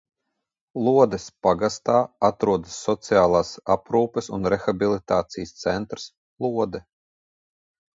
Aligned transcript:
"Lodes 0.87 1.25
pagastā 1.47 1.99
atrodas 2.31 2.79
Sociālās 2.87 3.55
aprūpes 3.77 4.33
un 4.41 4.53
rehabilitācijas 4.57 5.57
centrs 5.65 6.13
"Lode"." 6.49 6.87